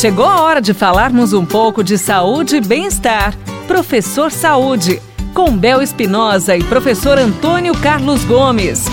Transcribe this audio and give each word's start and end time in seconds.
Chegou 0.00 0.24
a 0.24 0.40
hora 0.40 0.62
de 0.62 0.72
falarmos 0.72 1.34
um 1.34 1.44
pouco 1.44 1.84
de 1.84 1.98
saúde 1.98 2.56
e 2.56 2.60
bem-estar. 2.62 3.36
Professor 3.66 4.32
Saúde, 4.32 4.98
com 5.34 5.54
Bel 5.54 5.82
Espinosa 5.82 6.56
e 6.56 6.64
professor 6.64 7.18
Antônio 7.18 7.74
Carlos 7.82 8.24
Gomes. 8.24 8.86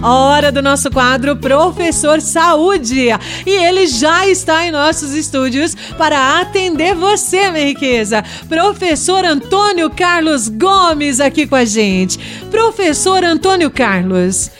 Hora 0.00 0.52
do 0.52 0.62
nosso 0.62 0.88
quadro 0.88 1.34
Professor 1.34 2.20
Saúde. 2.20 3.08
E 3.44 3.50
ele 3.50 3.88
já 3.88 4.28
está 4.28 4.64
em 4.64 4.70
nossos 4.70 5.14
estúdios 5.14 5.74
para 5.98 6.38
atender 6.38 6.94
você, 6.94 7.50
minha 7.50 7.66
riqueza. 7.66 8.22
Professor 8.48 9.24
Antônio 9.24 9.90
Carlos 9.90 10.48
Gomes 10.48 11.18
aqui 11.18 11.48
com 11.48 11.56
a 11.56 11.64
gente. 11.64 12.20
Professor 12.52 13.24
Antônio 13.24 13.68
Carlos. 13.68 14.52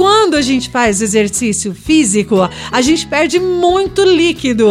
Quando 0.00 0.34
a 0.34 0.40
gente 0.40 0.70
faz 0.70 1.02
exercício 1.02 1.74
físico, 1.74 2.36
a 2.72 2.80
gente 2.80 3.06
perde 3.06 3.38
muito 3.38 4.02
líquido. 4.02 4.70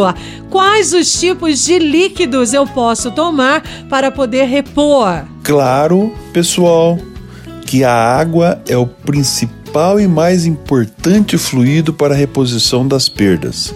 Quais 0.50 0.92
os 0.92 1.20
tipos 1.20 1.64
de 1.64 1.78
líquidos 1.78 2.52
eu 2.52 2.66
posso 2.66 3.12
tomar 3.12 3.62
para 3.88 4.10
poder 4.10 4.46
repor? 4.46 5.22
Claro, 5.44 6.12
pessoal, 6.32 6.98
que 7.64 7.84
a 7.84 7.94
água 7.94 8.60
é 8.66 8.76
o 8.76 8.88
principal 8.88 10.00
e 10.00 10.08
mais 10.08 10.46
importante 10.46 11.38
fluido 11.38 11.94
para 11.94 12.12
a 12.12 12.16
reposição 12.16 12.84
das 12.84 13.08
perdas. 13.08 13.72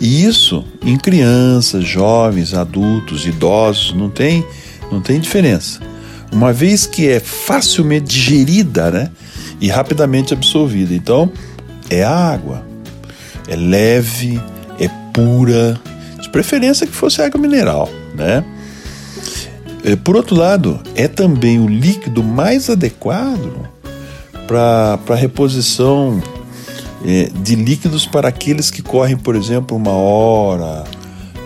E 0.00 0.24
isso 0.24 0.64
em 0.82 0.96
crianças, 0.96 1.84
jovens, 1.84 2.54
adultos, 2.54 3.26
idosos, 3.26 3.92
não 3.92 4.08
tem, 4.08 4.42
não 4.90 5.02
tem 5.02 5.20
diferença. 5.20 5.78
Uma 6.32 6.54
vez 6.54 6.86
que 6.86 7.06
é 7.06 7.20
facilmente 7.20 8.06
digerida, 8.06 8.90
né? 8.90 9.10
E 9.60 9.68
rapidamente 9.68 10.34
absorvida. 10.34 10.94
Então, 10.94 11.30
é 11.88 12.02
água. 12.02 12.64
É 13.48 13.56
leve, 13.56 14.40
é 14.78 14.88
pura, 15.12 15.80
de 16.20 16.28
preferência 16.30 16.86
que 16.86 16.92
fosse 16.92 17.22
água 17.22 17.40
mineral, 17.40 17.88
né? 18.14 18.44
É, 19.84 19.94
por 19.94 20.16
outro 20.16 20.34
lado, 20.34 20.80
é 20.96 21.06
também 21.06 21.60
o 21.60 21.68
líquido 21.68 22.22
mais 22.22 22.68
adequado 22.68 23.68
para 24.46 25.14
reposição 25.14 26.20
é, 27.04 27.30
de 27.42 27.54
líquidos 27.54 28.04
para 28.04 28.28
aqueles 28.28 28.68
que 28.70 28.82
correm, 28.82 29.16
por 29.16 29.36
exemplo, 29.36 29.76
uma 29.76 29.92
hora, 29.92 30.82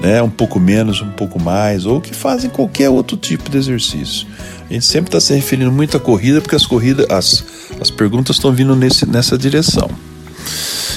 né, 0.00 0.22
um 0.22 0.30
pouco 0.30 0.58
menos, 0.58 1.02
um 1.02 1.10
pouco 1.10 1.38
mais, 1.38 1.84
ou 1.84 2.00
que 2.00 2.14
fazem 2.14 2.48
qualquer 2.48 2.88
outro 2.88 3.16
tipo 3.16 3.50
de 3.50 3.58
exercício. 3.58 4.26
A 4.68 4.72
gente 4.72 4.86
sempre 4.86 5.08
está 5.08 5.20
se 5.20 5.34
referindo 5.34 5.70
muito 5.70 5.96
à 5.96 6.00
corrida, 6.00 6.40
porque 6.40 6.56
as 6.56 6.64
corridas, 6.64 7.06
as, 7.10 7.39
as 7.80 7.90
perguntas 7.90 8.36
estão 8.36 8.52
vindo 8.52 8.76
nesse, 8.76 9.06
nessa 9.06 9.38
direção. 9.38 9.90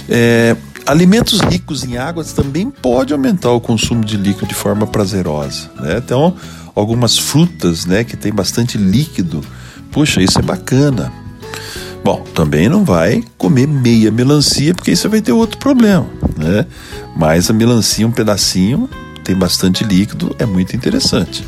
É, 0.10 0.56
alimentos 0.86 1.40
ricos 1.40 1.84
em 1.84 1.98
águas 1.98 2.34
também 2.34 2.70
pode 2.70 3.14
aumentar 3.14 3.52
o 3.52 3.62
consumo 3.62 4.04
de 4.04 4.18
líquido 4.18 4.48
de 4.48 4.54
forma 4.54 4.86
prazerosa. 4.86 5.72
Né? 5.80 5.98
Então, 5.98 6.36
algumas 6.76 7.18
frutas 7.18 7.86
né, 7.86 8.04
que 8.04 8.18
tem 8.18 8.34
bastante 8.34 8.78
líquido, 8.78 9.42
puxa, 9.92 10.22
isso 10.22 10.40
é 10.40 10.42
bacana. 10.42 11.12
Bom, 12.04 12.22
também 12.34 12.68
não 12.68 12.84
vai 12.84 13.24
comer 13.38 13.66
meia 13.66 14.12
melancia, 14.12 14.74
porque 14.74 14.92
isso 14.92 15.10
vai 15.10 15.22
ter 15.22 15.32
outro 15.32 15.58
problema. 15.58 16.06
Né? 16.38 16.66
Mas 17.16 17.50
a 17.50 17.54
melancia, 17.54 18.06
um 18.06 18.12
pedacinho, 18.12 18.90
tem 19.24 19.36
bastante 19.36 19.86
líquido, 19.86 20.36
é 20.38 20.46
muito 20.46 20.76
interessante. 20.76 21.46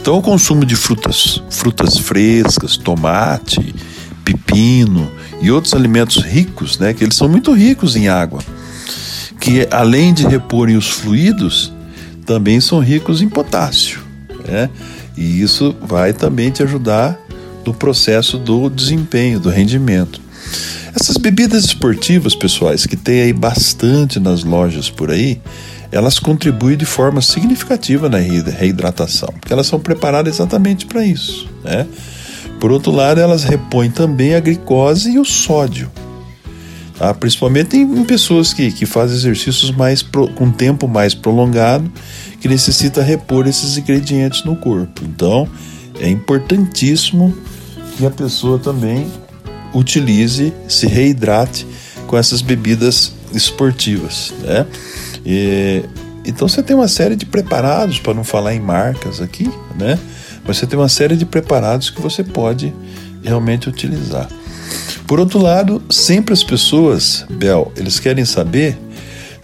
Então, 0.00 0.16
o 0.16 0.22
consumo 0.22 0.64
de 0.64 0.76
frutas, 0.76 1.42
frutas 1.50 1.98
frescas, 1.98 2.76
tomate, 2.76 3.74
pepino 4.32 5.10
e 5.40 5.50
outros 5.50 5.72
alimentos 5.72 6.22
ricos, 6.22 6.78
né, 6.78 6.92
que 6.92 7.02
eles 7.02 7.16
são 7.16 7.28
muito 7.28 7.52
ricos 7.52 7.96
em 7.96 8.08
água, 8.08 8.40
que 9.40 9.66
além 9.70 10.12
de 10.12 10.26
reporem 10.26 10.76
os 10.76 10.88
fluidos, 10.88 11.72
também 12.26 12.60
são 12.60 12.78
ricos 12.80 13.22
em 13.22 13.28
potássio, 13.28 14.00
né? 14.46 14.68
E 15.16 15.40
isso 15.40 15.74
vai 15.80 16.12
também 16.12 16.50
te 16.50 16.62
ajudar 16.62 17.18
no 17.64 17.72
processo 17.72 18.36
do 18.36 18.68
desempenho, 18.68 19.40
do 19.40 19.48
rendimento. 19.48 20.20
Essas 20.94 21.16
bebidas 21.16 21.64
esportivas, 21.64 22.34
pessoais, 22.34 22.86
que 22.86 22.96
tem 22.96 23.22
aí 23.22 23.32
bastante 23.32 24.20
nas 24.20 24.44
lojas 24.44 24.90
por 24.90 25.10
aí, 25.10 25.40
elas 25.90 26.18
contribuem 26.18 26.76
de 26.76 26.84
forma 26.84 27.22
significativa 27.22 28.08
na 28.08 28.18
reidratação, 28.18 29.30
porque 29.40 29.52
elas 29.52 29.66
são 29.66 29.80
preparadas 29.80 30.34
exatamente 30.34 30.86
para 30.86 31.04
isso. 31.04 31.48
Né? 31.64 31.86
Por 32.60 32.72
outro 32.72 32.90
lado, 32.90 33.20
elas 33.20 33.44
repõem 33.44 33.90
também 33.90 34.34
a 34.34 34.40
glicose 34.40 35.10
e 35.12 35.18
o 35.18 35.24
sódio, 35.24 35.90
tá? 36.98 37.14
principalmente 37.14 37.76
em, 37.76 37.82
em, 37.82 38.04
pessoas 38.04 38.52
que, 38.52 38.72
que 38.72 38.84
fazem 38.84 39.16
exercícios 39.16 39.70
mais 39.70 40.02
pro, 40.02 40.28
com 40.28 40.50
tempo 40.50 40.88
mais 40.88 41.14
prolongado, 41.14 41.90
que 42.40 42.48
necessita 42.48 43.02
repor 43.02 43.46
esses 43.46 43.76
ingredientes 43.76 44.44
no 44.44 44.56
corpo. 44.56 45.02
Então, 45.04 45.48
é 46.00 46.08
importantíssimo 46.08 47.36
que 47.96 48.04
a 48.04 48.10
pessoa 48.10 48.58
também 48.58 49.06
utilize, 49.74 50.52
se 50.68 50.86
reidrate 50.86 51.66
com 52.06 52.16
essas 52.16 52.40
bebidas 52.42 53.12
esportivas, 53.32 54.32
né? 54.42 54.66
E, 55.24 55.84
então 56.24 56.48
você 56.48 56.62
tem 56.62 56.76
uma 56.76 56.88
série 56.88 57.16
de 57.16 57.26
preparados, 57.26 57.98
para 57.98 58.14
não 58.14 58.24
falar 58.24 58.54
em 58.54 58.60
marcas 58.60 59.20
aqui, 59.20 59.50
né? 59.78 59.98
Você 60.48 60.66
tem 60.66 60.78
uma 60.78 60.88
série 60.88 61.14
de 61.14 61.26
preparados 61.26 61.90
que 61.90 62.00
você 62.00 62.24
pode 62.24 62.72
realmente 63.22 63.68
utilizar. 63.68 64.26
Por 65.06 65.20
outro 65.20 65.38
lado, 65.38 65.82
sempre 65.90 66.32
as 66.32 66.42
pessoas, 66.42 67.24
Bel, 67.30 67.70
eles 67.76 68.00
querem 68.00 68.24
saber 68.24 68.78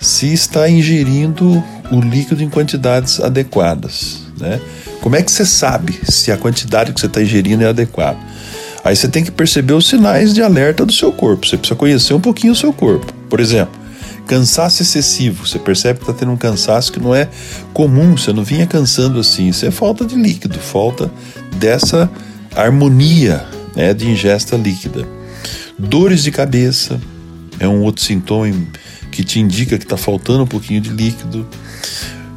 se 0.01 0.33
está 0.33 0.69
ingerindo 0.69 1.63
o 1.93 2.01
líquido 2.01 2.43
em 2.43 2.49
quantidades 2.49 3.21
adequadas, 3.21 4.23
né? 4.41 4.61
Como 5.03 5.15
é 5.15 5.23
que 5.23 5.31
você 5.31 5.45
sabe 5.45 6.01
se 6.11 6.33
a 6.33 6.39
quantidade 6.39 6.93
que 6.93 7.01
você 7.01 7.07
está 7.07 7.23
ingerindo 7.23 7.63
é 7.63 7.69
adequada? 7.69 8.19
Aí 8.83 8.97
você 8.97 9.07
tem 9.07 9.23
que 9.23 9.31
perceber 9.31 9.75
os 9.75 9.87
sinais 9.87 10.33
de 10.33 10.43
alerta 10.43 10.87
do 10.87 10.93
seu 10.93 11.13
corpo. 11.13 11.47
Você 11.47 11.59
precisa 11.59 11.77
conhecer 11.77 12.15
um 12.15 12.21
pouquinho 12.21 12.55
o 12.55 12.57
seu 12.57 12.73
corpo. 12.73 13.13
Por 13.29 13.41
exemplo, 13.41 13.79
Cansaço 14.27 14.81
excessivo, 14.81 15.47
você 15.47 15.59
percebe 15.59 15.99
que 15.99 16.05
está 16.05 16.19
tendo 16.19 16.33
um 16.33 16.37
cansaço 16.37 16.91
que 16.91 16.99
não 16.99 17.15
é 17.15 17.29
comum, 17.75 18.17
você 18.17 18.33
não 18.33 18.43
vinha 18.43 18.67
cansando 18.67 19.21
assim. 19.21 19.49
Isso 19.49 19.67
é 19.67 19.71
falta 19.71 20.05
de 20.05 20.15
líquido, 20.15 20.59
falta 20.59 21.11
dessa 21.57 22.11
harmonia 22.57 23.45
né, 23.77 23.93
de 23.93 24.09
ingesta 24.09 24.57
líquida. 24.57 25.07
Dores 25.79 26.23
de 26.23 26.31
cabeça 26.31 26.99
é 27.61 27.69
um 27.69 27.83
outro 27.83 28.03
sintoma 28.03 28.51
que 29.11 29.23
te 29.23 29.39
indica 29.41 29.77
que 29.77 29.85
está 29.85 29.97
faltando 29.97 30.45
um 30.45 30.47
pouquinho 30.47 30.81
de 30.81 30.89
líquido. 30.89 31.47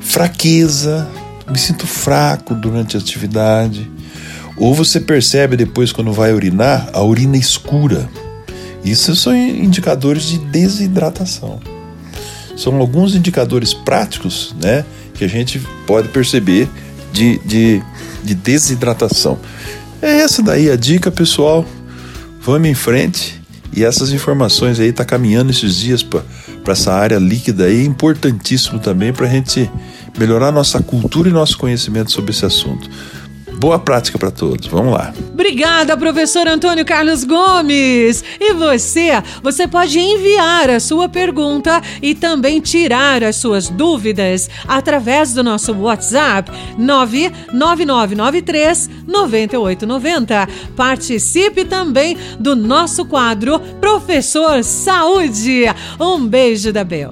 Fraqueza, 0.02 1.08
me 1.50 1.58
sinto 1.58 1.88
fraco 1.88 2.54
durante 2.54 2.98
a 2.98 3.00
atividade. 3.00 3.90
Ou 4.58 4.74
você 4.74 5.00
percebe 5.00 5.56
depois, 5.56 5.94
quando 5.94 6.12
vai 6.12 6.34
urinar, 6.34 6.90
a 6.92 7.02
urina 7.02 7.38
escura. 7.38 8.10
Isso 8.84 9.16
são 9.16 9.36
indicadores 9.36 10.24
de 10.24 10.38
desidratação 10.40 11.77
são 12.58 12.76
alguns 12.78 13.16
indicadores 13.16 13.74
práticos 13.74 14.54
né, 14.62 14.84
que 15.14 15.24
a 15.24 15.28
gente 15.28 15.60
pode 15.86 16.10
perceber 16.10 16.68
de, 17.14 17.38
de, 17.46 17.82
de 18.24 18.36
desidratação. 18.36 19.40
É 20.02 20.18
essa 20.20 20.42
daí 20.42 20.70
a 20.70 20.76
dica, 20.76 21.10
pessoal. 21.10 21.66
Vamos 22.42 22.68
em 22.68 22.74
frente. 22.74 23.40
E 23.76 23.84
essas 23.84 24.12
informações 24.12 24.80
aí 24.80 24.92
tá 24.92 25.06
caminhando 25.06 25.52
esses 25.52 25.76
dias 25.76 26.02
para 26.02 26.24
essa 26.68 26.94
área 26.94 27.18
líquida 27.18 27.66
aí, 27.66 27.86
importantíssimo 27.86 28.80
também 28.80 29.14
para 29.14 29.28
a 29.28 29.30
gente 29.30 29.70
melhorar 30.18 30.52
nossa 30.52 30.82
cultura 30.82 31.30
e 31.30 31.32
nosso 31.32 31.58
conhecimento 31.58 32.12
sobre 32.12 32.32
esse 32.32 32.46
assunto. 32.46 32.90
Boa 33.58 33.80
prática 33.80 34.20
para 34.20 34.30
todos. 34.30 34.68
Vamos 34.68 34.94
lá. 34.94 35.12
Obrigada, 35.34 35.98
professor 35.98 36.48
Antônio 36.48 36.86
Carlos 36.86 37.24
Gomes. 37.24 38.24
E 38.40 38.54
você, 38.54 39.12
você 39.42 39.68
pode 39.68 40.00
enviar 40.00 40.70
a 40.70 40.80
sua 40.80 41.10
pergunta 41.10 41.82
e 42.02 42.14
também 42.14 42.62
tirar 42.62 43.24
as 43.24 43.38
suas 43.38 43.68
dúvidas 43.70 44.48
através 44.68 45.34
do 45.34 45.44
nosso 45.44 45.74
WhatsApp 45.74 46.52
99993 46.78 48.92
9890. 49.08 50.48
Participe 50.76 51.66
também 51.66 52.16
do 52.40 52.56
nosso 52.56 53.06
quadro 53.06 53.60
Professor 53.82 54.64
Saúde. 54.64 55.64
Um 56.00 56.28
beijo 56.28 56.72
da 56.72 56.84
Bel. 56.84 57.12